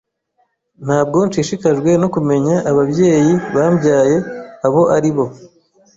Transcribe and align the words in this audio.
Ntabwo 0.85 1.17
nshishikajwe 1.27 1.91
no 2.01 2.07
kumenya 2.13 2.55
ababyeyi 2.71 3.33
bambyaye 3.55 4.17
abo 4.65 4.81
ari 4.95 5.11
bo. 5.15 5.25